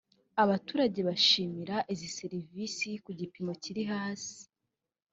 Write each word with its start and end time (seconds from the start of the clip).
abaturage 0.43 0.99
bashima 1.09 1.75
izi 1.93 2.09
serivisi 2.17 2.89
ku 3.03 3.09
gipimo 3.19 3.53
kiri 3.63 3.83
hasi 3.91 4.39